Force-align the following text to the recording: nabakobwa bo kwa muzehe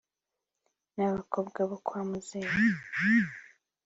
nabakobwa 0.95 1.59
bo 1.69 1.77
kwa 1.85 2.01
muzehe 2.09 2.57